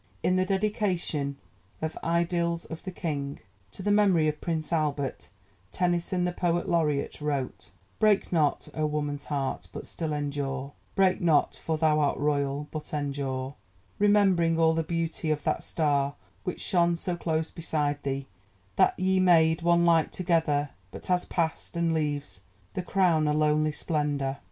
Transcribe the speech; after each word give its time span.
In 0.23 0.35
the 0.35 0.45
dedication 0.47 1.37
of 1.79 1.95
Idylls 2.03 2.65
of 2.65 2.81
the 2.81 2.91
King 2.91 3.39
to 3.69 3.83
the 3.83 3.91
memory 3.91 4.27
of 4.27 4.41
Prince 4.41 4.73
Albert, 4.73 5.29
Tennyson, 5.71 6.23
the 6.25 6.31
poet 6.31 6.67
laureate, 6.67 7.21
wrote: 7.21 7.69
Break 7.99 8.33
not, 8.33 8.67
O 8.73 8.87
woman's 8.87 9.25
heart, 9.25 9.67
but 9.71 9.85
still 9.85 10.11
endure; 10.11 10.73
Break 10.95 11.21
not, 11.21 11.55
for 11.55 11.77
thou 11.77 11.99
art 11.99 12.17
Royal, 12.17 12.67
but 12.71 12.95
endure, 12.95 13.53
Remembering 13.99 14.57
all 14.59 14.73
the 14.73 14.81
beauty 14.81 15.29
of 15.29 15.43
that 15.43 15.61
star 15.61 16.15
Which 16.45 16.61
shone 16.61 16.95
so 16.95 17.15
close 17.15 17.51
beside 17.51 18.01
Thee 18.01 18.25
that 18.77 18.99
ye 18.99 19.19
made 19.19 19.61
One 19.61 19.85
light 19.85 20.11
together, 20.11 20.71
but 20.89 21.05
has 21.05 21.25
past 21.25 21.77
and 21.77 21.93
leaves 21.93 22.41
The 22.73 22.81
Crown 22.81 23.27
a 23.27 23.33
lonely 23.33 23.71
splendour. 23.71 24.39